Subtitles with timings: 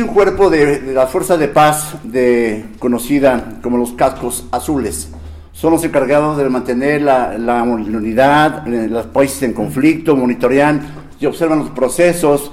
[0.00, 5.10] Existe un cuerpo de, la Fuerza de Paz de, conocida como los cascos azules.
[5.52, 10.80] Son los encargados de mantener la, la unidad, los países en conflicto, monitorean
[11.20, 12.50] y observan los procesos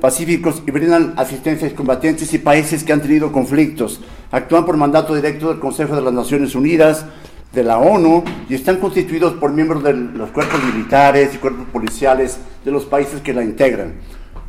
[0.00, 4.00] pacíficos y brindan asistencia a combatientes y países que han tenido conflictos.
[4.30, 7.04] Actúan por mandato directo del Consejo de las Naciones Unidas,
[7.52, 12.38] de la ONU y están constituidos por miembros de los cuerpos militares y cuerpos policiales
[12.64, 13.96] de los países que la integran.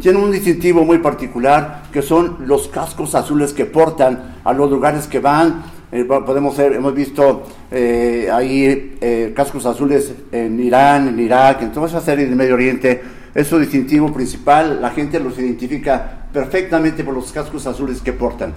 [0.01, 5.05] Tienen un distintivo muy particular que son los cascos azules que portan a los lugares
[5.05, 5.61] que van.
[5.91, 11.71] Eh, podemos ser, hemos visto eh, ahí eh, cascos azules en Irán, en Irak, en
[11.71, 12.99] toda esa serie del Medio Oriente.
[13.35, 14.81] Es su distintivo principal.
[14.81, 18.54] La gente los identifica perfectamente por los cascos azules que portan.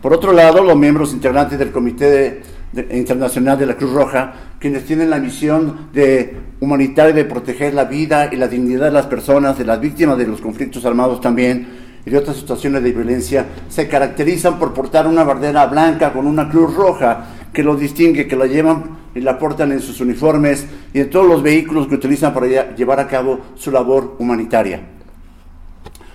[0.00, 4.84] Por otro lado, los miembros integrantes del Comité de Internacional de la Cruz Roja, quienes
[4.84, 9.58] tienen la misión de humanitaria de proteger la vida y la dignidad de las personas,
[9.58, 11.66] de las víctimas de los conflictos armados también
[12.06, 16.48] y de otras situaciones de violencia, se caracterizan por portar una bandera blanca con una
[16.48, 21.00] cruz roja que los distingue, que la llevan y la portan en sus uniformes y
[21.00, 24.99] en todos los vehículos que utilizan para llevar a cabo su labor humanitaria.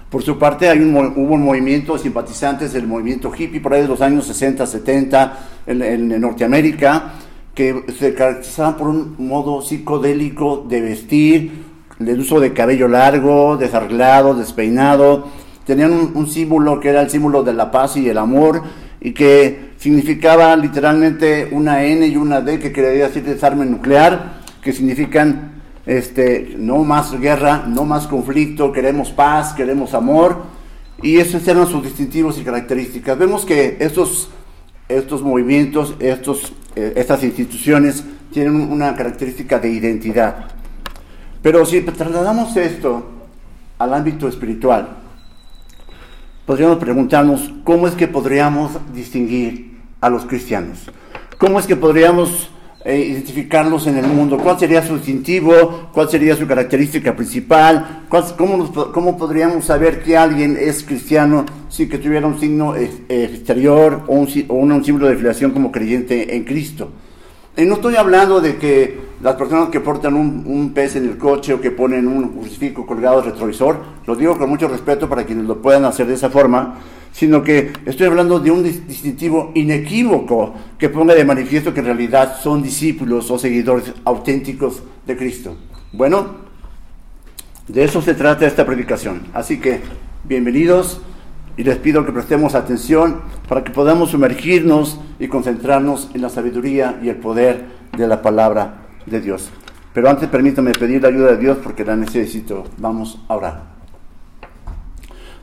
[0.10, 3.82] Por su parte, hay un, hubo un movimiento de simpatizantes del movimiento hippie por ahí
[3.82, 7.14] de los años 60, 70 en, Norteamérica,
[7.54, 11.66] que se caracterizaban por un modo psicodélico de vestir,
[12.00, 15.28] el uso de cabello largo, desarreglado, despeinado.
[15.66, 18.62] Tenían un, símbolo que era el símbolo de la paz y el amor
[19.02, 24.72] y que significaba literalmente una N y una D que quería decir desarme nuclear, que
[24.72, 25.55] significan
[25.86, 30.44] este, no más guerra, no más conflicto, queremos paz, queremos amor,
[31.02, 33.18] y esos eran sus distintivos y características.
[33.18, 34.30] Vemos que estos,
[34.90, 40.46] estos movimientos, estos, eh, estas instituciones tienen una característica de identidad.
[41.42, 43.12] Pero si trasladamos esto
[43.78, 44.98] al ámbito espiritual,
[46.46, 50.90] podríamos preguntarnos cómo es que podríamos distinguir a los cristianos.
[51.38, 52.50] ¿Cómo es que podríamos
[52.86, 54.38] eh, identificarlos en el mundo?
[54.38, 55.90] ¿Cuál sería su distintivo?
[55.92, 58.06] ¿Cuál sería su característica principal?
[58.38, 64.14] cómo, cómo, podríamos saber que alguien es cristiano si que tuviera un signo exterior o
[64.14, 66.92] un, o un símbolo de filiación como creyente en Cristo?
[67.58, 71.18] Y no estoy hablando de que las personas que portan un, un, pez en el
[71.18, 75.24] coche o que ponen un crucifijo colgado al retrovisor, lo digo con mucho respeto para
[75.24, 76.76] quienes lo puedan hacer de esa forma,
[77.16, 82.42] sino que estoy hablando de un distintivo inequívoco que ponga de manifiesto que en realidad
[82.42, 85.56] son discípulos o seguidores auténticos de Cristo.
[85.94, 86.26] Bueno,
[87.70, 89.28] de eso se trata esta predicación.
[89.34, 89.80] Así que,
[90.26, 91.00] bienvenidos
[91.56, 97.00] y les pido que prestemos atención para que podamos sumergirnos y concentrarnos en la sabiduría
[97.02, 97.64] y el poder
[97.98, 99.52] de la palabra de Dios.
[99.94, 102.66] Pero antes permítame pedir la ayuda de Dios porque la necesito.
[102.78, 103.75] Vamos a orar.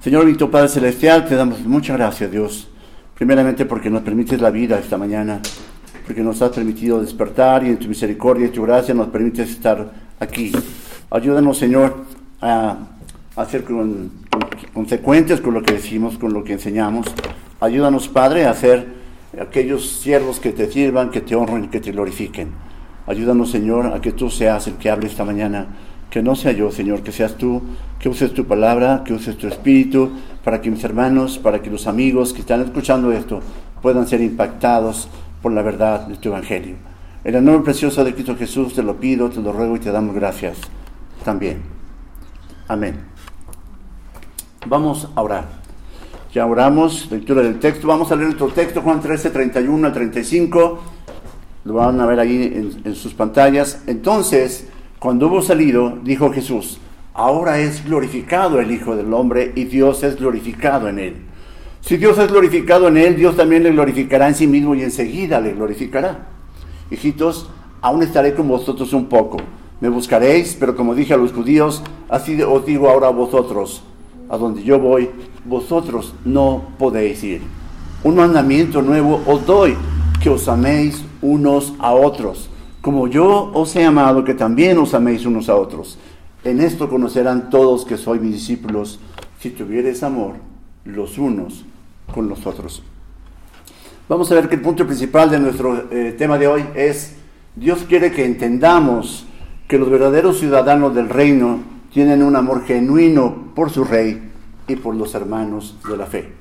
[0.03, 2.69] Señor Víctor Padre Celestial, te damos muchas gracias, Dios.
[3.15, 5.41] Primeramente porque nos permites la vida esta mañana,
[6.05, 9.93] porque nos has permitido despertar y en tu misericordia y tu gracia nos permites estar
[10.19, 10.51] aquí.
[11.09, 12.05] Ayúdanos, Señor,
[12.41, 12.79] a,
[13.49, 13.65] ser
[14.75, 17.07] consecuentes con lo que decimos, con lo que enseñamos.
[17.61, 18.85] Ayúdanos, Padre, a ser
[19.41, 22.49] aquellos siervos que te sirvan, que te honren que te glorifiquen.
[23.07, 25.69] Ayúdanos, Señor, a que tú seas el que hable esta mañana
[26.13, 27.63] que no sea yo, Señor, que seas tú,
[27.99, 30.11] que uses tu palabra, que uses tu espíritu,
[30.45, 33.41] para que mis hermanos, para que los amigos que están escuchando esto
[33.81, 35.09] puedan ser impactados
[35.41, 36.75] por la verdad de tu evangelio.
[37.25, 39.91] En el nombre precioso de Cristo Jesús te lo pido, te lo ruego y te
[39.91, 40.59] damos gracias
[41.25, 41.63] también.
[42.69, 43.01] Amén.
[44.67, 45.47] Vamos a orar.
[46.35, 47.89] Ya oramos, lectura del texto.
[47.89, 50.83] Vamos a leer nuestro texto, Juan 13, 31 al 35.
[51.65, 53.83] Lo van a ver ahí en, en sus pantallas.
[53.87, 54.69] Entonces,
[55.03, 56.79] cuando hubo salido, dijo Jesús,
[57.13, 61.17] ahora es glorificado el Hijo del Hombre y Dios es glorificado en él.
[61.81, 65.41] Si Dios es glorificado en él, Dios también le glorificará en sí mismo y enseguida
[65.41, 66.29] le glorificará.
[66.89, 67.49] Hijitos,
[67.81, 69.39] aún estaré con vosotros un poco.
[69.81, 73.83] Me buscaréis, pero como dije a los judíos, así os digo ahora a vosotros,
[74.29, 75.11] a donde yo voy,
[75.45, 77.41] vosotros no podéis ir.
[78.05, 79.75] Un mandamiento nuevo os doy,
[80.23, 82.52] que os améis unos a otros
[82.83, 85.99] como yo os he amado, que también os améis unos a otros.
[86.45, 88.99] En esto conocerán todos que soy mis discípulos,
[89.39, 90.35] si tuvieres amor
[90.85, 91.65] los unos
[92.13, 92.83] con los otros.
[94.09, 97.15] Vamos a ver que el punto principal de nuestro eh, tema de hoy es,
[97.55, 99.27] Dios quiere que entendamos
[99.69, 101.61] que los verdaderos ciudadanos del reino
[101.93, 104.31] tienen un amor genuino por su rey
[104.67, 106.33] y por los hermanos de la fe.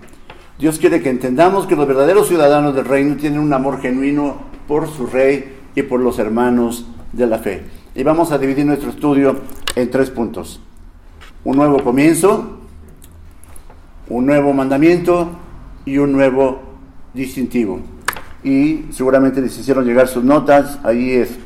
[0.57, 4.87] Dios quiere que entendamos que los verdaderos ciudadanos del reino tienen un amor genuino por
[4.89, 7.63] su rey y por los hermanos de la fe.
[7.95, 9.39] Y vamos a dividir nuestro estudio
[9.75, 10.61] en tres puntos.
[11.43, 12.59] Un nuevo comienzo,
[14.07, 15.29] un nuevo mandamiento
[15.85, 16.61] y un nuevo
[17.13, 17.79] distintivo.
[18.43, 21.37] Y seguramente les hicieron llegar sus notas, ahí es,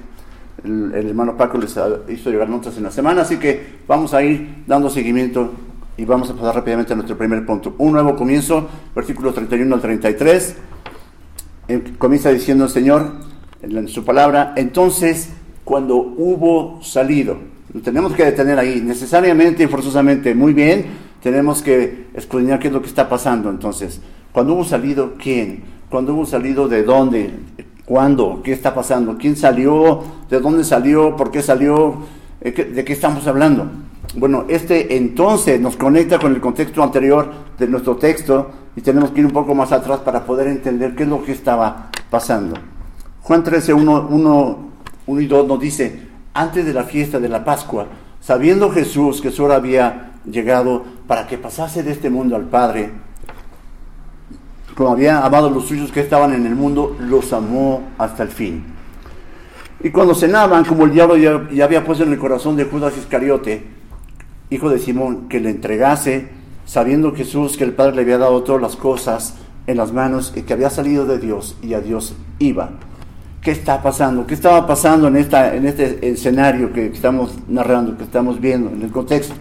[0.64, 1.76] el, hermano Paco les
[2.10, 5.52] hizo llegar notas en la semana, así que vamos a ir dando seguimiento
[5.98, 7.76] y vamos a pasar rápidamente a nuestro primer punto.
[7.78, 10.56] Un nuevo comienzo, versículos 31 al 33,
[11.98, 13.14] comienza diciendo el Señor
[13.70, 15.30] en su palabra, entonces
[15.64, 17.38] cuando hubo salido,
[17.74, 20.86] lo tenemos que detener ahí, necesariamente y forzosamente, muy bien,
[21.22, 24.00] tenemos que escudriñar qué es lo que está pasando entonces.
[24.32, 25.64] Cuando hubo salido, ¿quién?
[25.90, 27.32] Cuando hubo salido, ¿de dónde?
[27.86, 28.42] ¿Cuándo?
[28.44, 29.18] ¿Qué está pasando?
[29.18, 30.04] ¿Quién salió?
[30.30, 31.16] ¿De dónde salió?
[31.16, 31.96] ¿Por qué salió?
[32.42, 32.54] ¿De
[32.86, 33.68] qué estamos hablando?
[34.16, 39.22] Bueno, este entonces nos conecta con el contexto anterior de nuestro texto y tenemos que
[39.22, 42.56] ir un poco más atrás para poder entender qué es lo que estaba pasando.
[43.26, 44.08] Juan 13, 1,
[45.08, 46.00] 1, y 2 nos dice,
[46.36, 47.88] antes de la fiesta de la Pascua,
[48.22, 52.92] sabiendo Jesús que su hora había llegado para que pasase de este mundo al Padre,
[54.76, 58.30] como había amado a los suyos que estaban en el mundo, los amó hasta el
[58.30, 58.64] fin.
[59.84, 63.66] Y cuando cenaban, como el diablo ya, había puesto en el corazón de Judas Iscariote,
[64.52, 66.30] hijo de Simón, que le entregase,
[66.68, 69.34] sabiendo Jesús que el Padre le había dado todas las cosas
[69.66, 72.70] en las manos y que había salido de Dios y a Dios iba.
[73.46, 74.26] ¿Qué está pasando?
[74.26, 78.82] ¿Qué estaba pasando en, esta, en este escenario que estamos narrando, que estamos viendo, en
[78.82, 79.36] el contexto?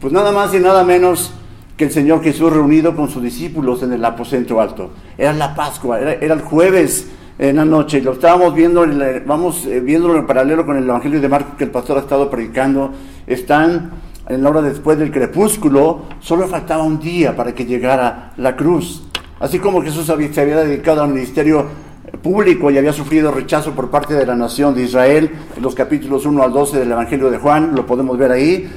[0.00, 1.32] Pues nada más y nada menos
[1.76, 4.92] que el Señor Jesús reunido con sus discípulos en el aposento alto.
[5.18, 8.86] Era la Pascua, era, el jueves en la noche, y lo estábamos viendo,
[9.26, 12.30] vamos eh, viéndolo en paralelo con el Evangelio de Marcos que el pastor ha estado
[12.30, 12.92] predicando.
[13.26, 13.90] Están
[14.28, 19.02] en la hora después del crepúsculo, solo faltaba un día para que llegara la cruz.
[19.40, 21.89] Así como Jesús se había dedicado al ministerio
[22.22, 26.26] público y había sufrido rechazo por parte de la nación de Israel, en los capítulos
[26.26, 28.68] 1 al 12 del Evangelio de Juan, lo podemos ver ahí,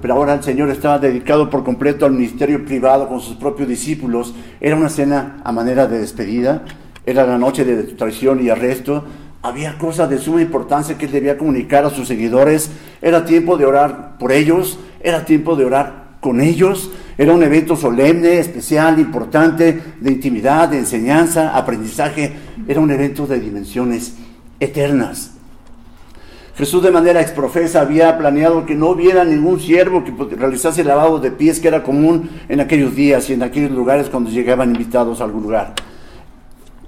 [0.00, 4.34] pero ahora el Señor estaba dedicado por completo al ministerio privado con sus propios discípulos.
[4.60, 6.62] Era una cena a manera de despedida,
[7.04, 9.04] era la noche de traición y arresto.
[9.42, 12.70] Había cosas de suma importancia que él debía comunicar a sus seguidores.
[13.02, 16.90] Era tiempo de orar por ellos, era tiempo de orar con ellos.
[17.16, 22.32] Era un evento solemne, especial, importante, de intimidad, de enseñanza, aprendizaje.
[22.66, 24.14] Era un evento de dimensiones
[24.58, 25.34] eternas.
[26.56, 31.30] Jesús de manera exprofesa había planeado que no hubiera ningún siervo que realizase lavado de
[31.30, 35.24] pies que era común en aquellos días y en aquellos lugares cuando llegaban invitados a
[35.24, 35.74] algún lugar.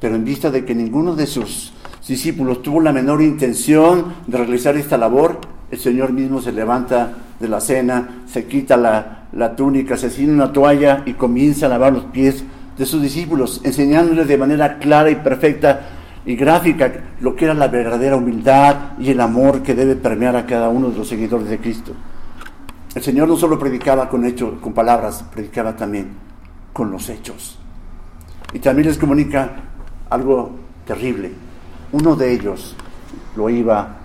[0.01, 1.73] Pero en vista de que ninguno de sus
[2.09, 5.39] discípulos tuvo la menor intención de realizar esta labor,
[5.71, 10.33] el Señor mismo se levanta de la cena, se quita la, la túnica, se ciñe
[10.33, 12.45] una toalla y comienza a lavar los pies
[12.77, 15.89] de sus discípulos, enseñándoles de manera clara y perfecta
[16.25, 20.47] y gráfica lo que era la verdadera humildad y el amor que debe permear a
[20.47, 21.93] cada uno de los seguidores de Cristo.
[22.95, 26.09] El Señor no solo predicaba con hechos, con palabras, predicaba también
[26.73, 27.59] con los hechos.
[28.53, 29.57] Y también les comunica
[30.11, 30.53] algo
[30.87, 31.33] terrible.
[31.93, 32.77] Uno de ellos
[33.37, 33.97] lo iba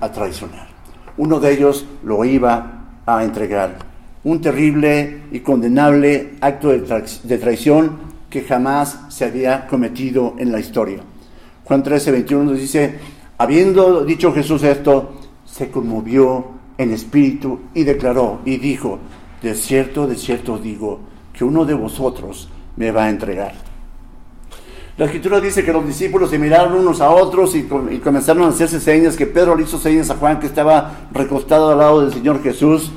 [0.00, 0.68] a traicionar.
[1.16, 2.77] Uno de ellos lo iba
[3.16, 3.78] a entregar.
[4.24, 7.98] Un terrible y condenable acto de traición
[8.28, 10.98] que jamás se había cometido en la historia.
[11.64, 12.98] Juan 13, 21 nos dice,
[13.38, 16.46] habiendo dicho Jesús esto, se conmovió
[16.76, 18.98] en espíritu y declaró y dijo,
[19.42, 21.00] de cierto, de cierto digo,
[21.32, 23.67] que uno de vosotros me va a entregar.
[24.98, 27.68] La escritura dice que los discípulos se miraron unos a otros y,
[28.02, 31.78] comenzaron a hacerse señas, que Pedro le hizo señas a Juan que estaba recostado al
[31.78, 32.90] lado del Señor Jesús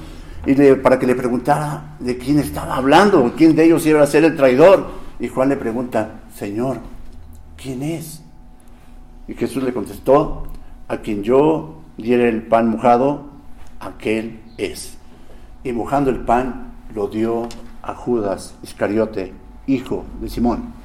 [0.47, 4.23] y para que le preguntara de quién estaba hablando, quién de ellos iba a ser
[4.23, 4.87] el traidor.
[5.19, 6.79] Y Juan le pregunta, Señor,
[7.55, 8.23] ¿quién es?
[9.27, 10.47] Y Jesús le contestó,
[10.87, 13.25] a quien yo diera el pan mojado,
[13.79, 14.97] aquel es.
[15.63, 17.47] Y mojando el pan lo dio
[17.83, 19.33] a Judas Iscariote,
[19.67, 20.80] hijo de Simón.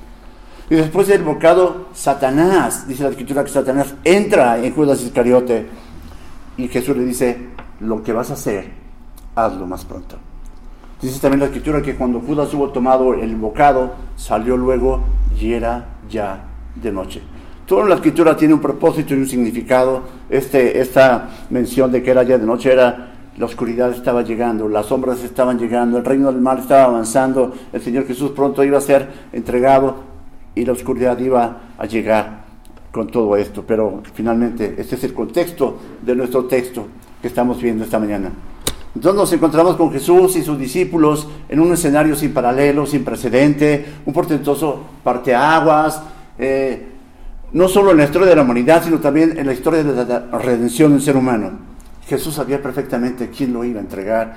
[0.68, 5.66] Y después del bocado, Satanás, dice la escritura que Satanás entra en Judas Iscariote.
[6.56, 7.38] Y Jesús le dice,
[7.80, 8.72] lo que vas a hacer,
[9.34, 10.16] hazlo más pronto.
[11.00, 15.04] Dice también la escritura que cuando Judas hubo tomado el bocado, salió luego
[15.38, 16.44] y era ya
[16.74, 17.22] de noche.
[17.66, 20.02] Toda la escritura tiene un propósito y un significado.
[20.30, 24.86] Este, esta mención de que era ya de noche era la oscuridad estaba llegando, las
[24.86, 28.80] sombras estaban llegando, el reino del mal estaba avanzando, el Señor Jesús pronto iba a
[28.80, 30.15] ser entregado
[30.56, 32.46] y la oscuridad iba a llegar
[32.90, 33.62] con todo esto.
[33.64, 36.88] Pero finalmente, este es el contexto de nuestro texto
[37.22, 38.32] que estamos viendo esta mañana.
[38.94, 43.84] Entonces nos encontramos con Jesús y sus discípulos en un escenario sin paralelo, sin precedente,
[44.06, 46.00] un portentoso parteaguas.
[46.38, 46.86] Eh,
[47.52, 50.38] no solo en la historia de la humanidad, sino también en la historia de la
[50.38, 51.52] redención del ser humano.
[52.06, 54.34] Jesús sabía perfectamente quién lo iba a entregar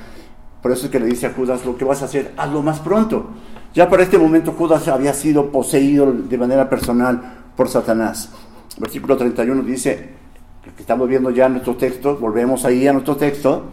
[0.62, 2.80] Por eso es que le dice a Judas, lo que vas a hacer, hazlo más
[2.80, 3.28] pronto.
[3.74, 7.22] Ya para este momento Judas había sido poseído de manera personal
[7.56, 8.32] por Satanás.
[8.78, 10.10] Versículo 31 dice,
[10.76, 13.66] que estamos viendo ya nuestro texto, volvemos ahí a nuestro texto,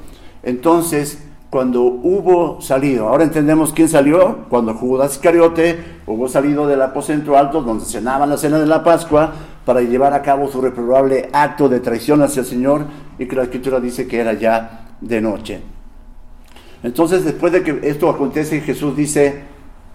[0.43, 1.19] entonces
[1.51, 7.63] cuando hubo salido, ahora entendemos quién salió, cuando Judas Iscariote hubo salido del aposento alto
[7.63, 9.33] donde cenaban la cena de la Pascua
[9.65, 12.85] para llevar a cabo su reprobable acto de traición hacia el Señor
[13.19, 15.76] y que la escritura dice que era ya de noche.
[16.87, 19.41] Entonces después de que esto acontece, Jesús dice,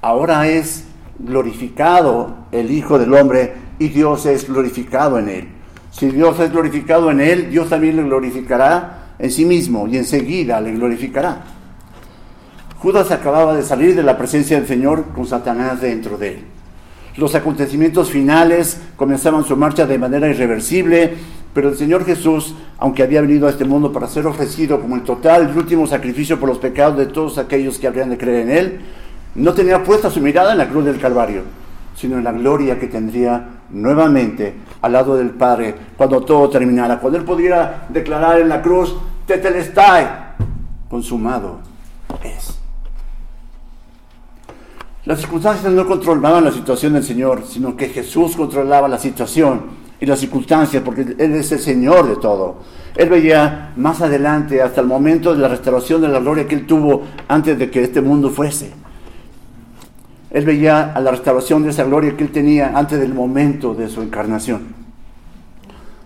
[0.01, 0.83] ahora es
[1.19, 5.47] glorificado el Hijo del Hombre y Dios es glorificado en él.
[5.91, 10.59] Si Dios es glorificado en él, Dios también le glorificará en sí mismo y enseguida
[10.59, 11.45] le glorificará.
[12.79, 16.45] Judas acababa de salir de la presencia del Señor con Satanás dentro de él.
[17.15, 21.13] Los acontecimientos finales comenzaban su marcha de manera irreversible,
[21.53, 25.03] pero el Señor Jesús, aunque había venido a este mundo para ser ofrecido como el
[25.03, 28.51] total y último sacrificio por los pecados de todos aquellos que habrían de creer en
[28.51, 28.81] Él,
[29.35, 31.43] no tenía puesta su mirada en la cruz del Calvario,
[31.95, 37.17] sino en la gloria que tendría nuevamente al lado del Padre cuando todo terminara, cuando
[37.17, 40.07] Él pudiera declarar en la cruz, tetelestai,
[40.89, 41.59] consumado
[42.23, 42.57] es.
[45.05, 50.05] Las circunstancias no controlaban la situación del Señor, sino que Jesús controlaba la situación y
[50.07, 52.57] las circunstancias, porque Él es el Señor de todo.
[52.95, 56.65] Él veía más adelante, hasta el momento de la restauración de la gloria que Él
[56.65, 58.71] tuvo antes de que este mundo fuese.
[60.31, 63.87] Él veía a la restauración de esa gloria que Él tenía antes del momento de
[63.89, 64.73] su encarnación.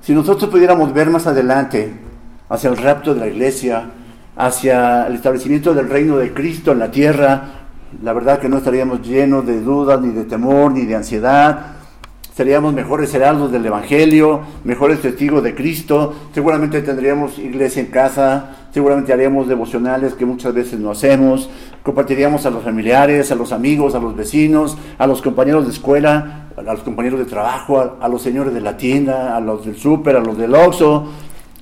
[0.02, 1.94] Si nosotros pudiéramos ver más adelante
[2.50, 3.92] hacia el rapto de la iglesia,
[4.36, 7.44] hacia el establecimiento del reino de Cristo en la tierra,
[8.04, 11.75] la verdad que no estaríamos llenos de dudas, ni de temor, ni de ansiedad.
[12.36, 16.14] Seríamos mejores heraldos del Evangelio, mejores testigos de Cristo.
[16.34, 21.50] Seguramente tendríamos iglesia en casa, seguramente haríamos devocionales que muchas veces no hacemos.
[21.82, 26.50] Compartiríamos a los familiares, a los amigos, a los vecinos, a los compañeros de escuela,
[26.58, 30.18] a los compañeros de trabajo, a, los señores de la tienda, a los del súper,
[30.18, 31.08] a los del Oxxo,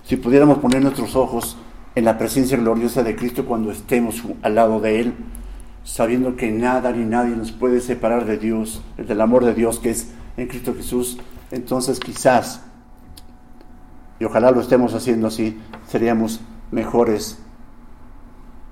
[0.04, 1.56] si pudiéramos poner nuestros ojos
[1.94, 5.14] en la presencia gloriosa de Cristo cuando estemos al lado de Él,
[5.84, 9.92] sabiendo que nada ni nadie nos puede separar de Dios, del amor de Dios que
[9.92, 11.18] es en Cristo Jesús,
[11.52, 12.64] entonces quizás,
[14.20, 17.40] y ojalá lo estemos haciendo así, seríamos mejores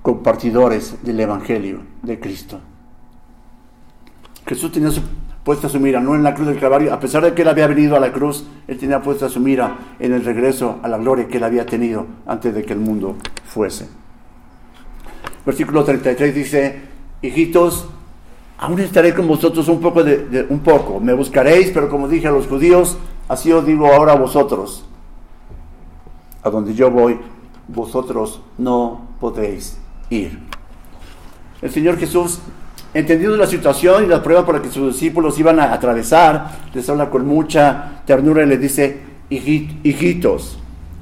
[0.01, 2.59] compartidores del Evangelio de Cristo.
[4.45, 5.01] Jesús tenía su
[5.43, 7.67] puesta su mira, no en la cruz del Calvario, a pesar de que él había
[7.67, 11.27] venido a la cruz, él tenía puesta su mira en el regreso a la gloria
[11.27, 13.87] que él había tenido antes de que el mundo fuese.
[15.45, 16.81] Versículo 33 dice,
[17.21, 17.89] hijitos,
[18.61, 20.01] aún estaré con vosotros un poco,
[20.49, 24.15] un poco, me buscaréis, pero como dije a los judíos, así os digo ahora a
[24.15, 24.85] vosotros,
[26.43, 27.19] a donde yo voy,
[27.67, 29.79] vosotros no podéis
[30.11, 30.39] ir.
[31.61, 32.39] El Señor Jesús
[32.93, 36.87] entendiendo la situación y la prueba por la que sus discípulos iban a atravesar, les
[36.87, 40.59] habla con mucha ternura y les dice, hijitos,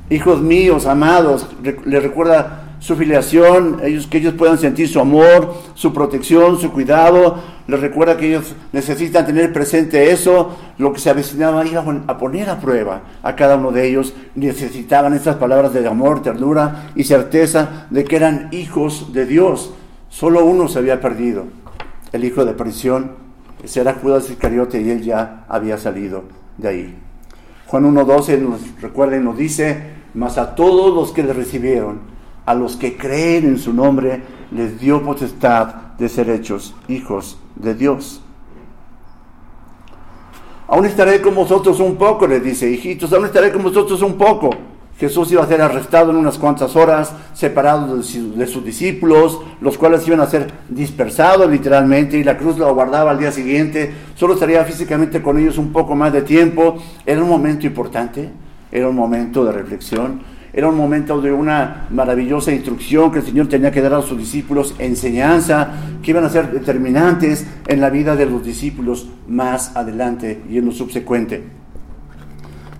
[0.10, 5.94] hijos míos, amados, les recuerda su filiación, ellos, que ellos puedan sentir su amor, su
[5.94, 7.36] protección, su cuidado,
[7.68, 12.50] les recuerda que ellos necesitan tener presente eso, lo que se avecinaba iba a poner
[12.50, 17.86] a prueba a cada uno de ellos, necesitaban estas palabras de amor, ternura y certeza
[17.90, 19.74] de que eran hijos de Dios,
[20.10, 21.44] solo uno se había perdido,
[22.14, 23.12] el hijo de prisión,
[23.64, 26.24] ese era Judas Iscariote y él ya había salido
[26.58, 26.96] de ahí.
[27.68, 32.00] Juan 1.12 nos recuerda y nos dice, mas a todos los que le recibieron,
[32.50, 35.68] a los que creen en su nombre, les dio potestad
[36.00, 38.24] de ser hechos hijos de Dios.
[40.68, 44.50] Aún estaré con vosotros un poco, les dice, hijitos, aún estaré con vosotros un poco.
[44.98, 50.08] Jesús iba a ser arrestado en unas cuantas horas, separado de, sus discípulos, los cuales
[50.08, 53.94] iban a ser dispersados literalmente, y la cruz lo aguardaba al día siguiente.
[54.16, 56.78] Solo estaría físicamente con ellos un poco más de tiempo.
[57.06, 58.32] Era un momento importante,
[58.72, 63.48] era un momento de reflexión, era un momento de una maravillosa instrucción que el Señor
[63.48, 65.70] tenía que dar a sus discípulos, enseñanza,
[66.02, 70.66] que iban a ser determinantes en la vida de los discípulos más adelante y en
[70.66, 71.44] lo subsecuente.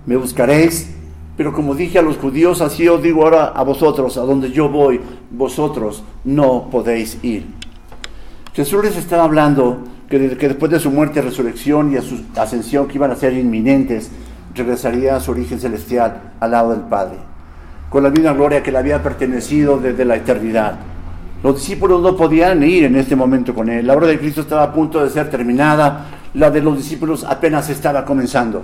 [0.06, 0.96] Me buscaréis
[1.40, 4.68] pero como dije a los judíos, así os digo ahora a vosotros, a donde yo
[4.68, 5.00] voy,
[5.30, 7.46] vosotros no podéis ir.
[8.52, 9.78] Jesús les estaba hablando
[10.10, 14.10] que, después de su muerte, resurrección y a su ascensión, que iban a ser inminentes,
[14.54, 17.16] regresaría a su origen celestial al lado del Padre,
[17.90, 20.78] con la misma gloria que le había pertenecido desde la eternidad.
[21.42, 23.86] Los discípulos no podían ir en este momento con él.
[23.86, 27.68] La obra de Cristo estaba a punto de ser terminada, la de los discípulos apenas
[27.68, 28.62] estaba comenzando.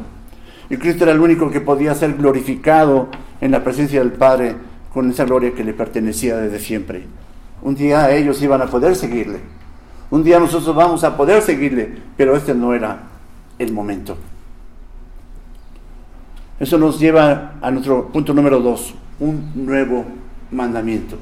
[0.71, 3.09] Y Cristo era el único que podía ser glorificado
[3.41, 4.55] en la presencia del Padre
[4.93, 7.05] con esa gloria que le pertenecía desde siempre.
[7.63, 9.41] Un día ellos iban a poder seguirle.
[10.11, 13.01] Un día nosotros vamos a poder seguirle, pero este no era
[13.59, 14.17] el momento.
[16.61, 20.05] Eso nos lleva a nuestro punto número dos, un nuevo
[20.51, 21.17] mandamiento.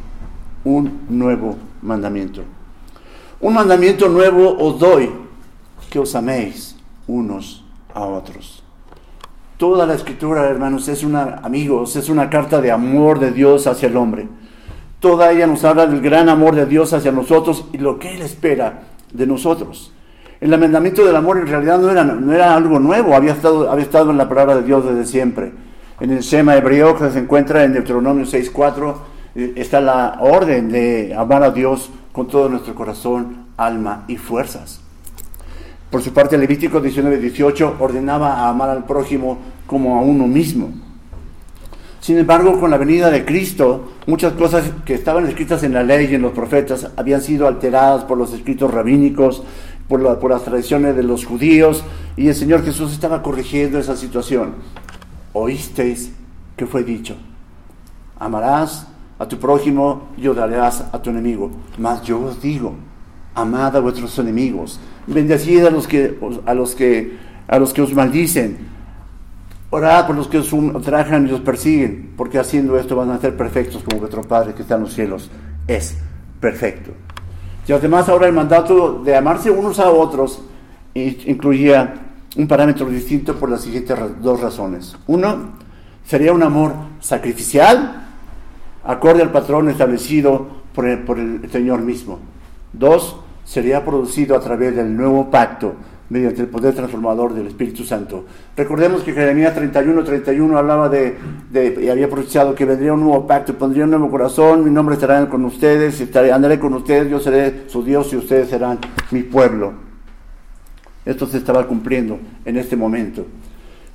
[0.65, 2.43] Un nuevo mandamiento.
[3.41, 5.11] Un mandamiento nuevo os doy,
[5.91, 8.63] que os améis unos a otros.
[9.57, 13.89] Toda la escritura, hermanos, es una, amigos, es una carta de amor de Dios hacia
[13.89, 14.27] el hombre.
[14.99, 18.23] Toda ella nos habla del gran amor de Dios hacia nosotros y lo que Él
[18.23, 19.93] espera de nosotros.
[20.41, 23.85] El mandamiento del amor en realidad no era, no era algo nuevo, había estado, había
[23.85, 25.53] estado en la palabra de Dios desde siempre.
[26.01, 28.95] En el Shema hebreo que se encuentra en Deuteronomio 6.4
[29.37, 34.81] eh, está la orden de amar a Dios con todo nuestro corazón, alma y fuerzas.
[35.91, 40.73] Por su parte, Levítico 19.18 ordenaba a amar al prójimo como a uno mismo.
[42.01, 46.09] Sin embargo, con la venida de Cristo, muchas cosas que estaban escritas en la ley
[46.11, 49.43] y en los profetas habían sido alteradas por los escritos rabínicos,
[49.89, 51.85] por, las tradiciones de los judíos,
[52.17, 54.55] y el Señor Jesús estaba corrigiendo esa situación.
[55.35, 56.11] Oísteis
[56.57, 57.17] que fue dicho,
[58.19, 58.87] amarás
[59.19, 61.51] a tu prójimo y odiarás a tu enemigo.
[61.77, 62.75] Mas yo os digo,
[63.35, 67.93] amad a vuestros enemigos, bendecid a los que, a los que, a los que os
[67.93, 68.73] maldicen,
[69.75, 73.37] Orad por los que os ultrajan y os persiguen, porque haciendo esto van a ser
[73.37, 75.29] perfectos como vuestro Padre que está en los cielos
[75.67, 75.99] es
[76.39, 76.93] perfecto.
[77.67, 80.43] Y además ahora el mandato de amarse unos a otros
[80.95, 82.04] incluía
[82.37, 84.97] un parámetro distinto por las siguientes dos razones.
[85.07, 85.53] Uno,
[86.05, 88.07] sería un amor sacrificial,
[88.85, 92.19] acorde al patrón establecido por el, Señor mismo.
[92.73, 95.75] Dos, sería producido a través del nuevo pacto
[96.11, 98.25] mediante el poder transformador del Espíritu Santo.
[98.57, 101.17] Recordemos que Jeremías 31, 31 hablaba de,
[101.81, 105.29] y había pronunciado que vendría un nuevo pacto, pondría un nuevo corazón, mi nombre estará
[105.29, 108.79] con ustedes, estaré, andaré con ustedes, yo seré su Dios y ustedes serán
[109.13, 109.84] mi pueblo.
[111.05, 113.27] Esto se estaba cumpliendo en este momento.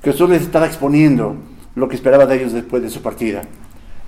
[0.03, 1.35] Jesús les estaba exponiendo
[1.75, 3.41] lo que esperaba de ellos después de su partida.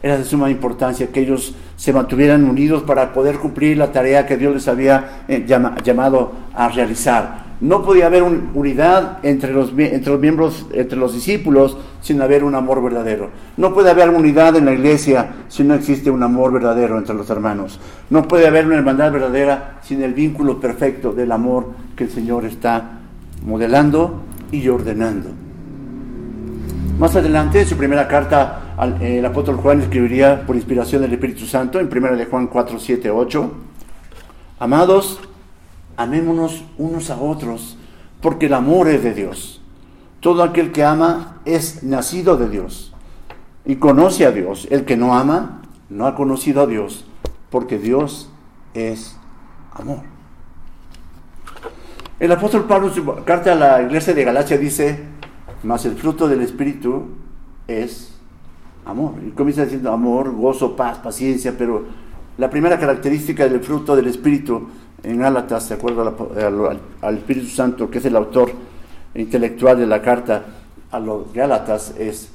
[0.04, 4.38] Era de suma importancia que ellos se mantuvieran unidos para poder cumplir la tarea que
[4.38, 10.20] Dios les había eh, llamado a realizar no podía haber unidad entre los, entre los
[10.20, 13.30] miembros, entre los discípulos, sin haber un amor verdadero.
[13.56, 17.30] No puede haber unidad en la iglesia si no existe un amor verdadero entre los
[17.30, 17.80] hermanos.
[18.10, 21.68] No puede haber una hermandad verdadera sin el vínculo perfecto del amor
[22.04, 23.00] el Señor está
[23.46, 25.30] modelando y ordenando.
[27.00, 31.80] Más adelante, en su primera carta, el apóstol Juan escribiría por inspiración del Espíritu Santo,
[31.80, 33.52] en 1 de Juan 4, 7, 8,
[34.62, 35.20] Amados,
[35.98, 37.78] amémonos unos a otros,
[38.22, 39.60] porque el amor es de Dios.
[40.20, 42.94] Todo aquel que ama es nacido de Dios
[43.66, 44.68] y conoce a Dios.
[44.70, 47.06] El que no ama no ha conocido a Dios,
[47.50, 48.30] porque Dios
[48.76, 49.18] es
[49.72, 50.11] amor.
[52.22, 55.00] El apóstol Pablo su carta a la iglesia de Galacia dice,
[55.64, 57.06] mas el fruto del Espíritu
[57.68, 58.14] es
[58.86, 59.16] amor.
[59.26, 61.84] Y comienza diciendo amor, gozo, paz, paciencia, pero
[62.38, 64.70] la primera característica del fruto del Espíritu
[65.02, 68.52] en Gálatas, de acuerdo al, Espíritu Santo, que es el autor
[69.16, 70.44] intelectual de la carta
[70.92, 72.30] a los Gálatas, es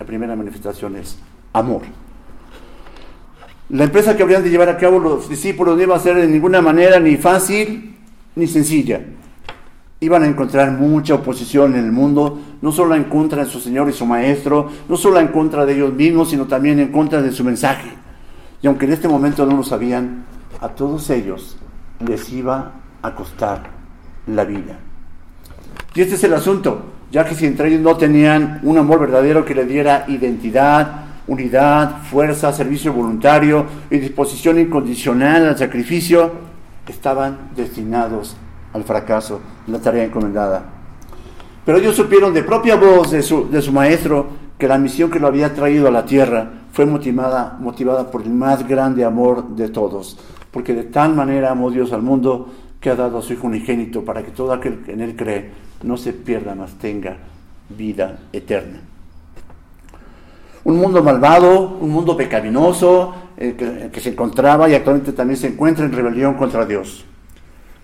[0.00, 1.16] la primera manifestación es
[1.52, 1.82] amor.
[3.68, 6.26] La empresa que habrían de llevar a cabo los discípulos no iba a ser de
[6.26, 7.92] ninguna manera ni fácil
[8.36, 9.00] ni sencilla.
[10.00, 13.88] Iban a encontrar mucha oposición en el mundo, no solo en contra de su Señor
[13.88, 17.30] y su Maestro, no solo en contra de ellos mismos, sino también en contra de
[17.30, 17.90] su mensaje.
[18.60, 20.24] Y aunque en este momento no lo sabían,
[20.60, 21.56] a todos ellos
[22.04, 23.70] les iba a costar
[24.26, 24.78] la vida.
[25.94, 29.44] Y este es el asunto, ya que si entre ellos no tenían un amor verdadero
[29.44, 36.51] que le diera identidad, unidad, fuerza, servicio voluntario y disposición incondicional al sacrificio,
[36.86, 38.36] estaban destinados
[38.72, 40.64] al fracaso de la tarea encomendada.
[41.64, 44.26] Pero ellos supieron de propia voz de su, de su maestro
[44.58, 48.30] que la misión que lo había traído a la tierra fue motivada, motivada por el
[48.30, 50.18] más grande amor de todos,
[50.50, 52.48] porque de tal manera amó Dios al mundo
[52.80, 55.50] que ha dado a su Hijo unigénito para que todo aquel que en Él cree
[55.82, 57.16] no se pierda, mas tenga
[57.68, 58.80] vida eterna.
[60.64, 65.84] Un mundo malvado, un mundo pecaminoso, eh, que, se encontraba y actualmente también se encuentra
[65.84, 67.04] en rebelión contra Dios.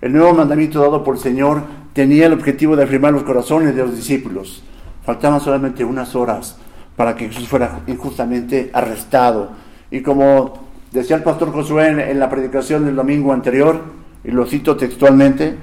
[0.00, 1.62] El nuevo mandamiento dado por el Señor
[1.92, 4.62] tenía el objetivo de afirmar los corazones de los discípulos.
[5.04, 6.56] Faltaban solamente unas horas
[6.96, 9.50] para que Jesús fuera injustamente arrestado.
[9.90, 13.82] Y como Decía el pastor Josué en, la predicación del domingo anterior,
[14.24, 15.56] y lo cito textualmente,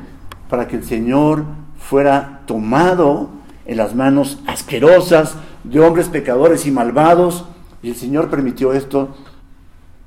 [0.49, 1.45] para que el Señor
[1.79, 3.29] fuera tomado
[3.65, 5.35] en las manos asquerosas
[5.69, 7.45] de hombres pecadores y malvados,
[7.81, 9.15] y el Señor permitió esto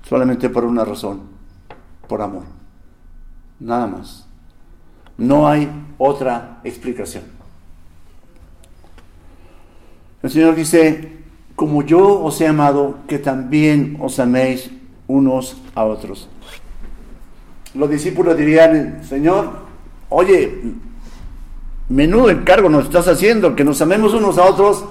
[0.09, 1.23] solamente por una razón,
[2.09, 2.45] por amor.
[3.61, 4.27] Nada más.
[5.17, 5.69] No hay
[5.99, 7.25] otra explicación.
[10.23, 11.19] El Señor dice,
[11.55, 14.71] como yo os he amado, que también os améis
[15.07, 16.29] unos a otros.
[17.75, 19.51] Los discípulos dirían, Señor,
[20.09, 20.63] oye,
[21.89, 24.85] menudo encargo nos estás haciendo, que nos amemos unos a otros,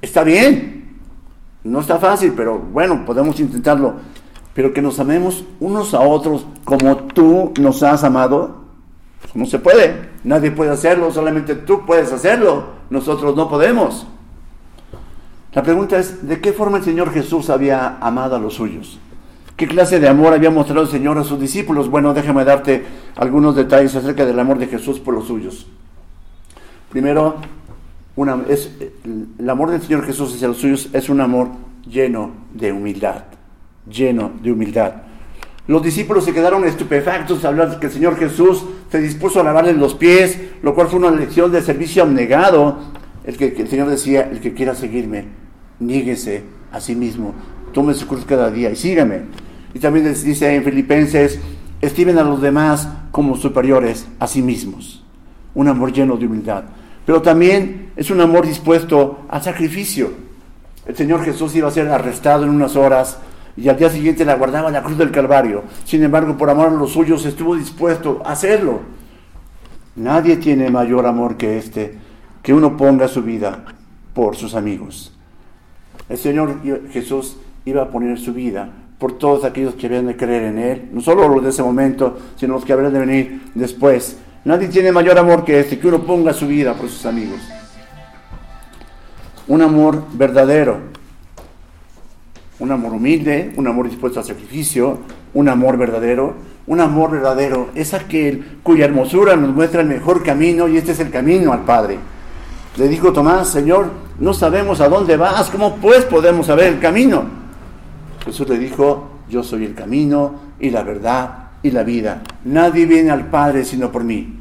[0.00, 0.98] está bien,
[1.64, 3.94] no está fácil, pero bueno, podemos intentarlo,
[4.54, 8.60] pero que nos amemos unos a otros como tú nos has amado,
[9.34, 14.06] no se puede, nadie puede hacerlo, solamente tú puedes hacerlo, nosotros no podemos.
[15.52, 18.98] La pregunta es, ¿de qué forma el Señor Jesús había amado a los suyos?
[19.56, 21.90] ¿Qué clase de amor había mostrado el Señor a sus discípulos?
[21.90, 22.86] Bueno, déjame darte
[23.16, 25.66] algunos detalles acerca del amor de Jesús por los suyos.
[26.88, 27.36] Primero,
[28.16, 28.70] una, es,
[29.38, 31.48] el amor del Señor Jesús hacia los suyos es un amor
[31.86, 33.24] lleno de humildad,
[33.88, 34.92] lleno de humildad.
[35.66, 39.76] Los discípulos se quedaron estupefactos al hablar que el Señor Jesús se dispuso a lavarles
[39.76, 42.78] los pies, lo cual fue una lección de servicio abnegado.
[43.24, 45.26] El que, el Señor decía, el que quiera seguirme,
[45.78, 46.42] níguese
[46.72, 47.34] a sí mismo,
[47.72, 49.22] tome su cruz cada día y sígame.
[49.72, 51.38] Y también les dice en Filipenses,
[51.80, 55.04] estimen a los demás como superiores a sí mismos.
[55.54, 56.64] Un amor lleno de humildad.
[57.06, 60.10] Pero también es un amor dispuesto al sacrificio.
[60.86, 63.18] El Señor Jesús iba a ser arrestado en unas horas
[63.58, 65.64] y al día siguiente le aguardaba la cruz del Calvario.
[65.84, 68.80] Sin embargo, por amor a los suyos estuvo dispuesto a hacerlo.
[69.96, 71.98] Nadie tiene mayor amor que este,
[72.42, 73.66] que uno ponga su vida
[74.14, 75.14] por sus amigos.
[76.08, 76.56] El Señor
[76.92, 77.36] Jesús
[77.66, 81.02] iba a poner su vida por todos aquellos que habían de creer en Él, no
[81.02, 84.16] solo los de ese momento, sino los que habrían de venir después.
[84.46, 87.40] Nadie tiene mayor amor que este, que uno ponga su vida por sus amigos.
[89.48, 90.78] Un amor verdadero,
[92.58, 94.98] un amor humilde, un amor dispuesto al sacrificio,
[95.34, 96.50] un amor verdadero.
[96.66, 101.00] Un amor verdadero es aquel cuya hermosura nos muestra el mejor camino y este es
[101.00, 101.98] el camino al Padre.
[102.76, 107.24] Le dijo Tomás, Señor, no sabemos a dónde vas, ¿cómo pues podemos saber el camino?
[108.24, 112.22] Jesús le dijo, yo soy el camino y la verdad y la vida.
[112.44, 114.38] Nadie viene al Padre sino por mí.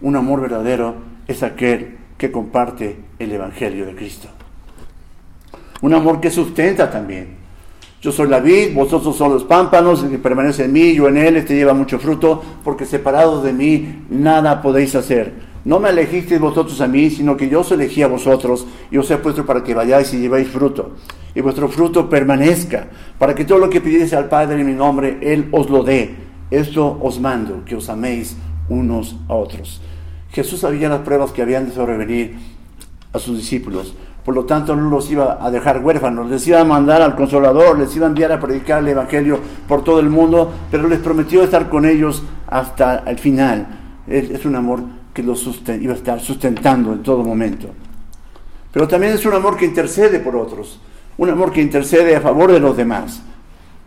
[0.00, 0.94] Un amor verdadero
[1.26, 4.28] es aquel que comparte el Evangelio de Cristo.
[5.82, 7.36] Un amor que sustenta también.
[8.00, 11.16] Yo soy la vid, vosotros son los pámpanos, el que permanece en mí, yo en
[11.16, 15.32] él, este lleva mucho fruto, porque separados de mí nada podéis hacer.
[15.64, 19.10] No me elegisteis vosotros a mí, sino que yo os elegí a vosotros y os
[19.10, 20.92] he puesto para que vayáis y llevéis fruto.
[21.34, 22.86] Y vuestro fruto permanezca,
[23.18, 26.14] para que todo lo que pidierais al Padre en mi nombre, Él os lo dé.
[26.52, 28.36] Esto os mando, que os améis
[28.68, 29.82] unos a otros.
[30.30, 32.36] Jesús sabía las pruebas que habían de sobrevenir
[33.12, 33.94] a sus discípulos.
[34.26, 37.78] Por lo tanto, no los iba a dejar huérfanos, les iba a mandar al consolador,
[37.78, 41.44] les iba a enviar a predicar el Evangelio por todo el mundo, pero les prometió
[41.44, 43.68] estar con ellos hasta el final.
[44.08, 44.80] Es un amor
[45.14, 45.48] que los
[45.80, 47.68] iba a estar sustentando en todo momento.
[48.72, 50.80] Pero también es un amor que intercede por otros,
[51.18, 53.22] un amor que intercede a favor de los demás.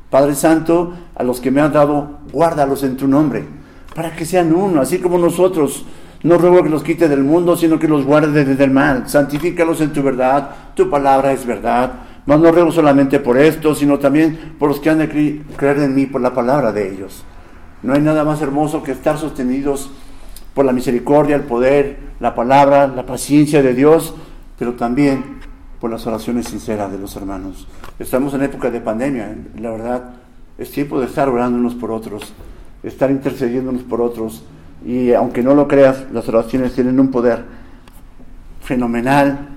[0.09, 3.43] Padre Santo, a los que me has dado, guárdalos en tu nombre,
[3.93, 5.85] para que sean uno, así como nosotros.
[6.23, 9.07] No ruego que los quite del mundo, sino que los guarde desde el mal.
[9.07, 11.93] Santifícalos en tu verdad, tu palabra es verdad.
[12.25, 15.09] Mas no ruego solamente por esto, sino también por los que han de
[15.55, 17.23] creer en mí por la palabra de ellos.
[17.81, 19.89] No hay nada más hermoso que estar sostenidos
[20.53, 24.13] por la misericordia, el poder, la palabra, la paciencia de Dios,
[24.57, 25.39] pero también
[25.79, 27.67] por las oraciones sinceras de los hermanos.
[27.97, 30.13] Estamos en época de pandemia, la verdad,
[30.57, 32.33] es tiempo de estar orando unos por otros,
[32.83, 34.43] estar intercediendo unos por otros,
[34.85, 37.43] y aunque no lo creas, las oraciones tienen un poder
[38.61, 39.49] fenomenal,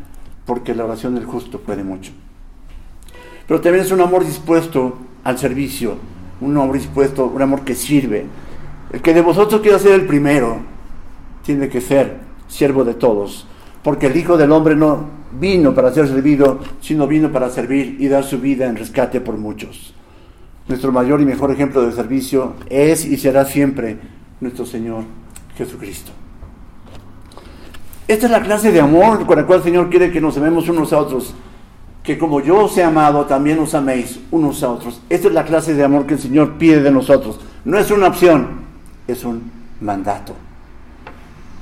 [0.47, 2.13] porque la oración del justo puede mucho.
[3.47, 5.97] Pero también es un amor dispuesto al servicio,
[6.41, 8.27] un amor dispuesto, un amor que sirve.
[8.93, 10.59] El que de vosotros quiera ser el primero,
[11.45, 13.47] tiene que ser siervo de todos,
[13.83, 18.09] porque el Hijo del Hombre no vino para ser servido, sino vino para servir y
[18.09, 19.95] dar su vida en rescate por muchos.
[20.69, 23.99] Nuestro mayor y mejor ejemplo de servicio es y será siempre
[24.43, 25.05] nuestro Señor
[25.57, 26.11] Jesucristo.
[28.09, 30.69] Esta es la clase de amor con la cual el Señor quiere que nos amemos
[30.69, 31.33] unos a otros.
[32.03, 35.01] Que como yo os he amado, también os améis unos a otros.
[35.09, 37.39] Esta es la clase de amor que el Señor pide de nosotros.
[37.65, 38.63] No es una opción,
[39.07, 39.51] es un
[39.81, 40.35] mandato.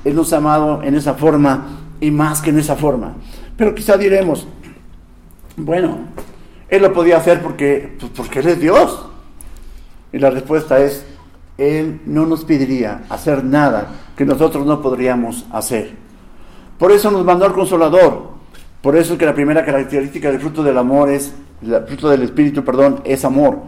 [0.03, 3.13] Él nos ha amado en esa forma y más que en esa forma.
[3.55, 4.47] Pero quizá diremos,
[5.55, 5.99] bueno,
[6.67, 9.05] Él lo podía hacer porque, pues, porque Él es Dios.
[10.11, 11.05] Y la respuesta es,
[11.57, 15.95] Él no nos pediría hacer nada que nosotros no podríamos hacer.
[16.77, 18.31] Por eso nos mandó al consolador.
[18.81, 22.23] Por eso es que la primera característica del fruto del amor es, el fruto del
[22.23, 23.59] Espíritu, perdón, es amor.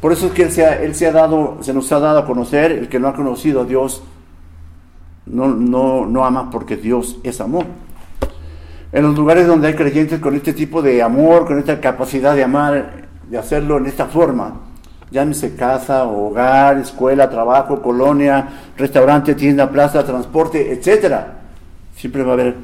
[0.00, 2.18] Por eso es que Él se, ha, él se ha dado, se nos ha dado
[2.18, 4.02] a conocer, el que no ha conocido a Dios
[5.26, 7.64] no, no, no ama porque Dios es amor.
[8.92, 12.44] En los lugares donde hay creyentes con este tipo de amor, con esta capacidad de
[12.44, 14.67] amar, de hacerlo en esta forma,
[15.10, 21.38] llámese casa, hogar, escuela, trabajo, colonia, restaurante, tienda, plaza, transporte, etcétera,
[21.96, 22.56] siempre va a haber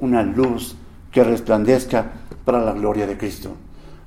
[0.00, 0.76] una luz
[1.10, 2.06] que resplandezca
[2.44, 3.56] para la gloria de Cristo.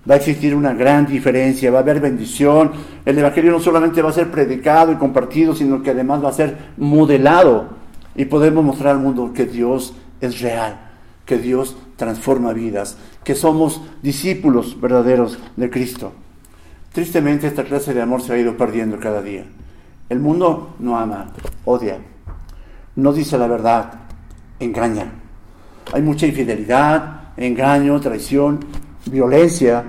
[0.10, 2.72] Va a existir una gran diferencia, va a haber bendición.
[3.06, 6.34] El Evangelio no solamente va a ser predicado y compartido, sino que además va a
[6.34, 7.68] ser modelado.
[8.16, 10.78] Y podemos mostrar al mundo que Dios es real,
[11.26, 16.12] que Dios transforma vidas, que somos discípulos verdaderos de Cristo.
[16.94, 19.46] Tristemente esta clase de amor se ha ido perdiendo cada día.
[20.10, 21.32] El mundo no ama,
[21.66, 21.98] odia,
[22.96, 23.94] no dice la verdad,
[24.60, 25.12] engaña.
[25.92, 28.60] Hay mucha infidelidad, engaño, traición,
[29.08, 29.84] violencia,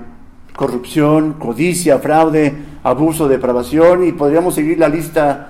[0.55, 5.49] corrupción, codicia, fraude, abuso, depravación y podríamos seguir la lista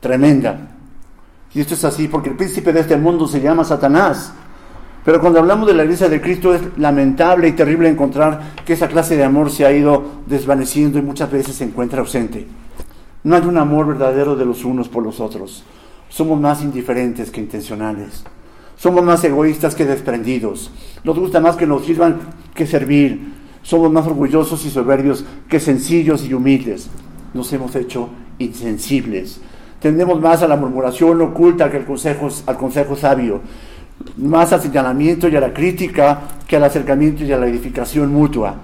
[0.00, 0.58] tremenda.
[1.54, 4.32] Y esto es así porque el príncipe de este mundo se llama Satanás.
[5.04, 8.88] Pero cuando hablamos de la iglesia de Cristo es lamentable y terrible encontrar que esa
[8.88, 12.46] clase de amor se ha ido desvaneciendo y muchas veces se encuentra ausente.
[13.24, 15.64] No hay un amor verdadero de los unos por los otros.
[16.08, 18.24] Somos más indiferentes que intencionales.
[18.76, 20.70] Somos más egoístas que desprendidos.
[21.04, 22.18] Nos gusta más que nos sirvan
[22.54, 23.32] que servir.
[23.62, 26.90] Somos más orgullosos y soberbios que sencillos y humildes.
[27.32, 29.40] Nos hemos hecho insensibles.
[29.80, 33.40] Tendemos más a la murmuración oculta que al consejo, al consejo sabio.
[34.16, 38.54] Más al señalamiento y a la crítica que al acercamiento y a la edificación mutua.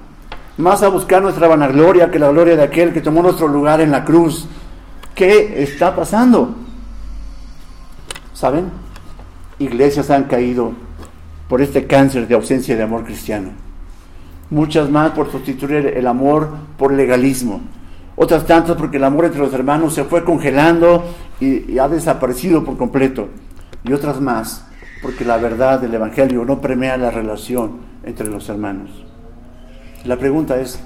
[0.59, 3.91] Más a buscar nuestra vanagloria que la gloria de aquel que tomó nuestro lugar en
[3.91, 4.47] la cruz.
[5.15, 6.55] ¿Qué está pasando?
[8.35, 8.71] ¿Saben?
[9.59, 10.73] Iglesias han caído
[11.49, 13.51] por este cáncer de ausencia de amor cristiano.
[14.51, 17.61] Muchas más por sustituir el amor por legalismo.
[18.17, 21.05] Otras tantas porque el amor entre los hermanos se fue congelando
[21.41, 23.29] y, y ha desaparecido por completo.
[23.85, 24.68] Y otras más
[25.03, 28.91] porque la verdad del Evangelio no premia la relación entre los hermanos.
[30.05, 30.81] La pregunta es,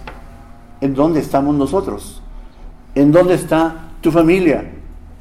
[0.80, 2.22] ¿en dónde estamos nosotros?
[2.94, 4.70] ¿En dónde está tu familia?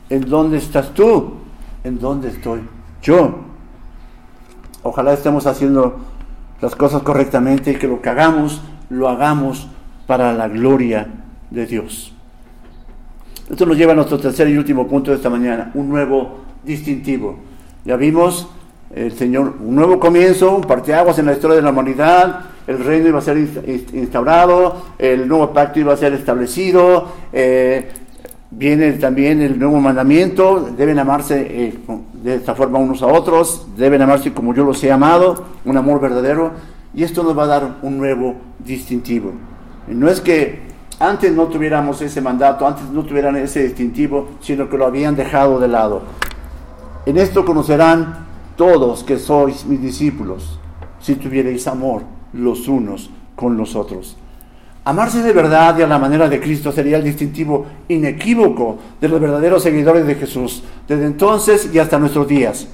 [0.10, 1.34] ¿En dónde estás tú?
[1.84, 2.62] ¿En dónde estoy
[3.02, 3.40] yo?
[4.84, 6.00] Ojalá estemos haciendo
[6.62, 9.68] las cosas correctamente y que lo que hagamos, lo hagamos
[10.08, 11.08] para la gloria
[11.50, 12.14] de Dios.
[13.50, 17.38] Esto nos lleva a nuestro tercer y último punto de esta mañana, un nuevo distintivo.
[17.84, 18.48] Ya vimos
[18.94, 23.10] el Señor, un nuevo comienzo, un parteaguas en la historia de la humanidad, el reino
[23.10, 27.90] iba a ser instaurado, el nuevo pacto iba a ser establecido, eh,
[28.52, 31.80] viene también el nuevo mandamiento, deben amarse eh,
[32.14, 36.02] de esta forma unos a otros, deben amarse como yo los he amado, un amor
[36.02, 36.52] verdadero,
[36.94, 39.32] y esto nos va a dar un nuevo distintivo.
[39.88, 44.78] no es que antes no tuviéramos ese mandato, antes no tuvieran ese distintivo, sino que
[44.78, 46.04] lo habían dejado de lado.
[47.08, 48.31] En esto conocerán
[48.62, 50.60] todos que sois mis discípulos,
[51.00, 54.15] si tuvierais amor los unos con los otros.
[54.86, 59.19] Amarse de verdad y a la manera de Cristo sería el distintivo inequívoco de los
[59.19, 62.67] verdaderos seguidores de Jesús, desde entonces y hasta nuestros días.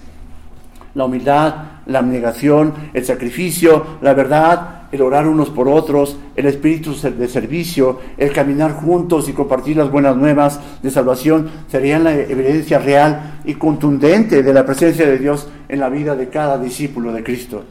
[0.93, 6.95] La humildad, la abnegación, el sacrificio, la verdad, el orar unos por otros, el espíritu
[6.95, 12.79] de servicio, el caminar juntos y compartir las buenas nuevas de salvación serían la evidencia
[12.79, 17.23] real y contundente de la presencia de Dios en la vida de cada discípulo de
[17.23, 17.63] Cristo.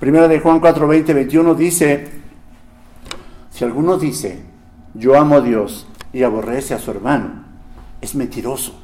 [0.00, 2.08] Primera de Juan 4, 20, 21 dice,
[3.50, 4.42] si alguno dice,
[4.94, 7.44] yo amo a Dios y aborrece a su hermano,
[8.00, 8.74] es mentiroso.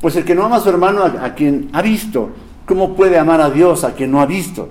[0.00, 2.30] Pues el que no ama a su hermano, a, quien ha visto,
[2.66, 4.68] ¿cómo puede amar a Dios a quien no ha visto?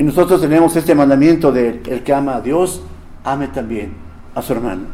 [0.00, 2.82] Y nosotros tenemos este mandamiento de el que ama a Dios,
[3.22, 3.92] ame también
[4.34, 4.84] a su hermano.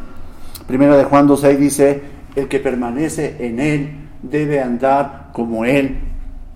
[0.67, 2.03] Primera de Juan 2.6 dice,
[2.35, 3.91] el que permanece en él
[4.21, 5.97] debe andar como él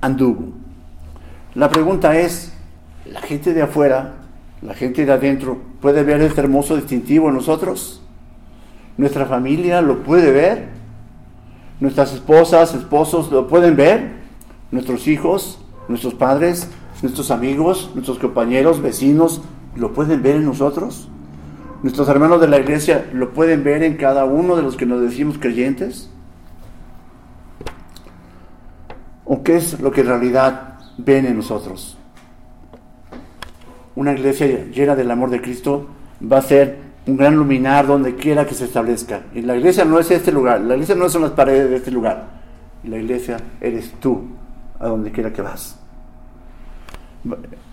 [0.01, 0.49] anduvo.
[1.55, 2.53] La pregunta es,
[3.07, 4.15] ¿la gente de afuera
[4.63, 8.03] la gente de adentro puede ver este hermoso distintivo en nosotros.
[8.97, 10.71] Nuestra familia lo puede ver.
[11.79, 14.11] Nuestras esposas, esposos lo pueden ver.
[14.73, 16.69] Nuestros hijos, nuestros padres,
[17.03, 19.43] nuestros amigos, nuestros compañeros, vecinos,
[19.77, 21.09] lo pueden ver en nosotros.
[21.83, 25.01] Nuestros hermanos de la iglesia lo pueden ver en cada uno de los que nos
[25.01, 26.11] decimos creyentes.
[29.25, 31.97] ¿O qué es lo que en realidad ven en nosotros?
[34.01, 35.87] una iglesia llena del amor de Cristo
[36.21, 39.23] va a ser un gran luminar donde quiera que se establezca.
[39.35, 41.91] Y la iglesia no es este lugar, la iglesia no son las paredes de este
[41.91, 42.29] lugar.
[42.85, 44.23] La iglesia eres tú,
[44.79, 45.80] a donde quiera que vas.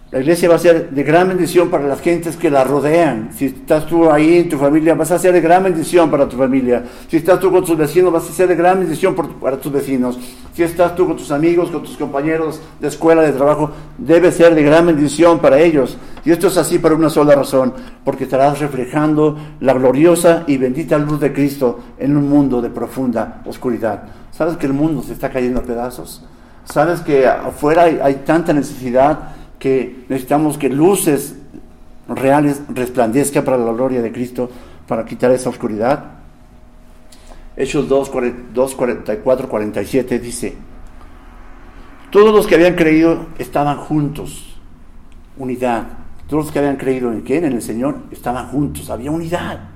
[0.10, 3.30] La iglesia va a ser de gran bendición para las gentes que la rodean.
[3.34, 6.38] Si estás tú ahí en tu familia, vas a ser de gran bendición para tu
[6.38, 6.86] familia.
[7.10, 10.18] Si estás tú con tus vecinos, vas a ser de gran bendición para tus vecinos.
[10.54, 14.56] Si estás tú con tus amigos, con tus compañeros de escuela, de trabajo, debe ser
[14.56, 15.98] de gran bendición para ellos.
[16.24, 17.74] Y esto es así por una sola razón,
[18.06, 23.42] porque estarás reflejando la gloriosa y bendita luz de Cristo en un mundo de profunda
[23.46, 24.04] oscuridad.
[24.32, 26.26] ¿Sabes que el mundo se está cayendo a pedazos?
[26.72, 29.36] ¿Sabes que afuera hay, tanta necesidad?
[29.60, 31.36] que necesitamos que luces
[32.08, 34.50] reales resplandezcan para la gloria de Cristo,
[34.88, 36.04] para quitar esa oscuridad.
[37.56, 40.56] Hechos 2, 44, 47 dice,
[42.12, 44.56] todos los que habían creído estaban juntos,
[45.38, 45.88] unidad.
[46.28, 49.70] Todos los que habían creído en quién, en el Señor, estaban juntos, había unidad.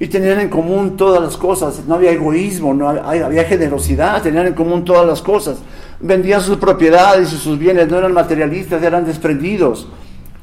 [0.00, 4.46] Y tenían en común todas las cosas, no había egoísmo, no había, había generosidad, tenían
[4.46, 5.58] en común todas las cosas
[6.00, 9.88] vendían sus propiedades y sus bienes, no eran materialistas, eran desprendidos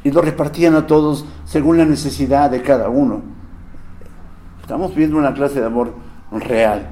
[0.04, 3.24] y lo repartían a todos según la necesidad de cada uno.
[4.62, 5.94] Estamos viendo una clase de amor
[6.32, 6.90] real.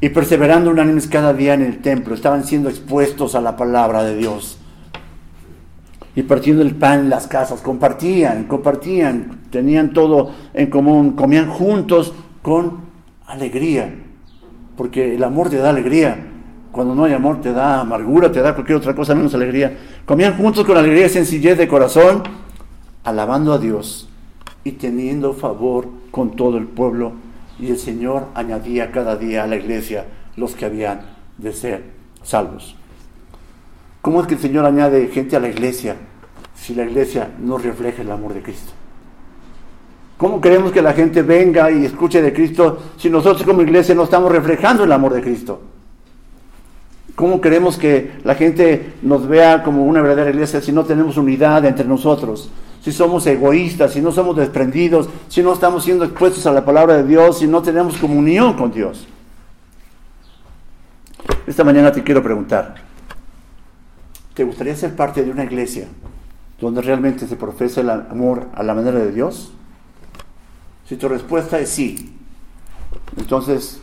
[0.00, 4.16] Y perseverando unánimes cada día en el templo, estaban siendo expuestos a la palabra de
[4.16, 4.58] Dios.
[6.16, 12.12] Y partiendo el pan en las casas, compartían, compartían, tenían todo en común, comían juntos
[12.42, 12.84] con
[13.26, 13.94] alegría,
[14.76, 16.33] porque el amor te da alegría.
[16.74, 19.78] Cuando no hay amor te da amargura, te da cualquier otra cosa menos alegría.
[20.04, 22.24] Comían juntos con alegría y sencillez de corazón,
[23.04, 24.08] alabando a Dios
[24.64, 27.12] y teniendo favor con todo el pueblo.
[27.60, 30.06] Y el Señor añadía cada día a la iglesia
[30.36, 31.02] los que habían
[31.38, 31.84] de ser
[32.24, 32.74] salvos.
[34.02, 35.94] ¿Cómo es que el Señor añade gente a la iglesia
[36.56, 38.72] si la iglesia no refleja el amor de Cristo?
[40.16, 44.02] ¿Cómo queremos que la gente venga y escuche de Cristo si nosotros como iglesia no
[44.02, 45.73] estamos reflejando el amor de Cristo?
[47.16, 51.64] ¿Cómo queremos que la gente nos vea como una verdadera iglesia si no tenemos unidad
[51.64, 52.50] entre nosotros?
[52.82, 56.96] Si somos egoístas, si no somos desprendidos, si no estamos siendo expuestos a la palabra
[56.96, 59.06] de Dios, si no tenemos comunión con Dios.
[61.46, 62.74] Esta mañana te quiero preguntar,
[64.34, 65.86] ¿te gustaría ser parte de una iglesia
[66.60, 69.52] donde realmente se profesa el amor a la manera de Dios?
[70.88, 72.16] Si tu respuesta es sí,
[73.16, 73.80] entonces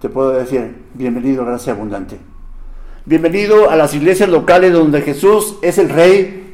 [0.00, 2.18] te puedo decir, bienvenido, gracia abundante.
[3.08, 6.52] Bienvenido a las iglesias locales donde Jesús es el Rey,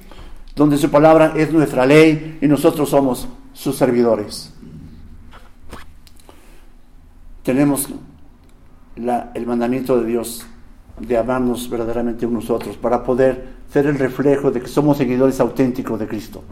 [0.55, 4.55] donde su palabra es nuestra ley y nosotros somos sus servidores.
[7.43, 7.89] Tenemos
[8.95, 10.47] el mandamiento de Dios
[11.01, 15.99] de amarnos verdaderamente unos otros para poder ser el reflejo de que somos seguidores auténticos
[15.99, 16.45] de Cristo.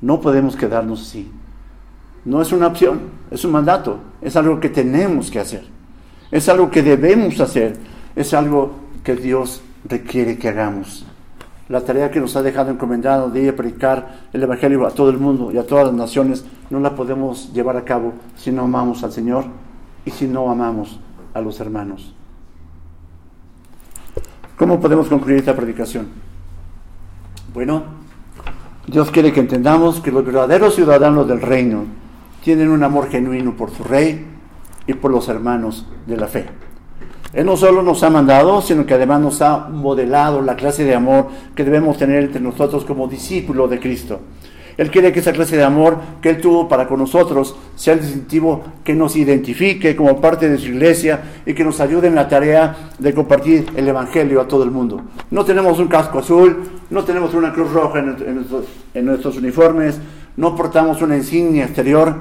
[0.00, 1.30] No podemos quedarnos así.
[2.24, 5.64] No es una opción, es un mandato, es algo que tenemos que hacer,
[6.30, 7.76] es algo que debemos hacer,
[8.16, 11.06] es algo que Dios requiere que hagamos.
[11.70, 15.08] La tarea que nos ha dejado encomendado de ir a predicar el Evangelio a todo
[15.08, 18.64] el mundo y a todas las naciones, no la podemos llevar a cabo si no
[18.64, 19.46] amamos al Señor
[20.04, 21.00] y si no amamos
[21.32, 22.14] a los hermanos.
[24.58, 26.08] ¿Cómo podemos concluir esta predicación?
[27.54, 27.84] Bueno,
[28.88, 31.86] Dios quiere que entendamos que los verdaderos ciudadanos del reino
[32.44, 34.26] tienen un amor genuino por su rey
[34.86, 36.67] y por los hermanos de la fe.
[37.32, 40.94] Él no solo nos ha mandado, sino que además nos ha modelado la clase de
[40.94, 44.20] amor que debemos tener entre nosotros como discípulos de Cristo.
[44.78, 48.00] Él quiere que esa clase de amor que Él tuvo para con nosotros sea el
[48.00, 52.28] distintivo que nos identifique como parte de su iglesia y que nos ayude en la
[52.28, 55.02] tarea de compartir el Evangelio a todo el mundo.
[55.32, 59.98] No tenemos un casco azul, no tenemos una cruz roja en, nuestros, en nuestros uniformes,
[60.36, 62.14] no portamos una insignia exterior,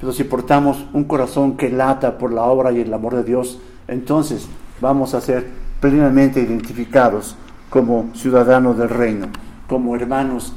[0.00, 3.60] pero si portamos un corazón que lata por la obra y el amor de Dios,
[3.88, 4.48] entonces
[4.80, 5.46] vamos a ser
[5.80, 7.36] plenamente identificados
[7.70, 9.28] como ciudadanos del reino,
[9.68, 10.54] como hermanos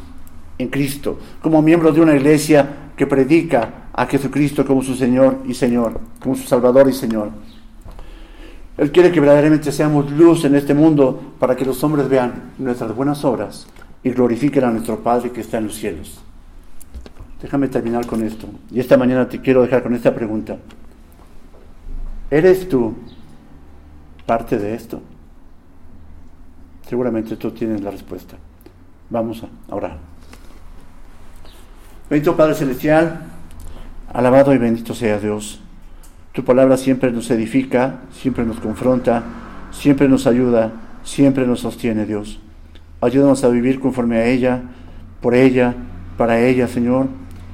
[0.58, 5.54] en Cristo, como miembros de una iglesia que predica a Jesucristo como su Señor y
[5.54, 7.30] Señor, como su Salvador y Señor.
[8.78, 12.96] Él quiere que verdaderamente seamos luz en este mundo para que los hombres vean nuestras
[12.96, 13.68] buenas obras
[14.04, 16.22] y glorifiquen a nuestro Padre que está en los cielos.
[17.42, 18.48] Déjame terminar con esto.
[18.72, 20.58] Y esta mañana te quiero dejar con esta pregunta.
[22.32, 22.96] ¿Eres tú
[24.30, 25.02] parte de esto?
[26.88, 28.36] Seguramente tú tienes la respuesta.
[29.10, 29.98] Vamos a orar.
[32.08, 33.22] Bendito Padre Celestial,
[34.14, 35.62] alabado y bendito sea Dios.
[36.32, 39.24] Tu palabra siempre nos edifica, siempre nos confronta,
[39.72, 40.74] siempre nos ayuda,
[41.04, 42.40] siempre nos sostiene Dios.
[43.02, 44.62] Ayúdanos a vivir conforme a ella,
[45.22, 45.74] por ella,
[46.18, 47.08] para ella, Señor.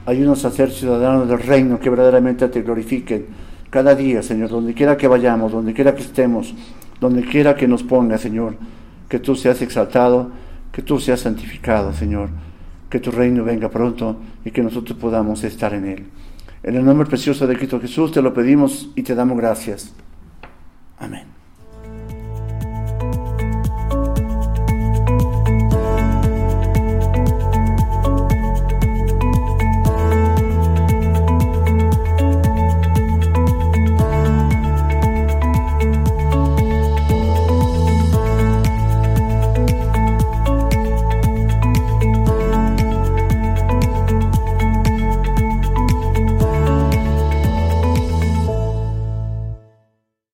[0.05, 3.27] Ayúdanos a ser ciudadanos del reino que verdaderamente te glorifiquen
[3.75, 6.55] cada día, Señor, donde quiera que vayamos, donde quiera que estemos,
[7.01, 8.55] donde quiera que nos ponga, Señor,
[9.09, 10.31] que tú seas exaltado,
[10.71, 12.29] que tú seas santificado, Señor,
[12.89, 14.15] que tu reino venga pronto
[14.45, 16.05] y que nosotros podamos estar en él.
[16.63, 19.93] En el nombre precioso de Cristo Jesús te lo pedimos y te damos gracias.
[20.97, 21.34] Amén.